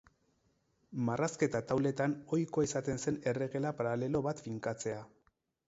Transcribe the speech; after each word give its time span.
Marrazketa-tauletan 1.09 2.15
ohikoa 2.37 2.67
izaten 2.69 3.03
zen 3.05 3.21
erregela 3.35 3.75
paralelo 3.83 4.25
bat 4.31 4.45
finkatzea. 4.49 5.09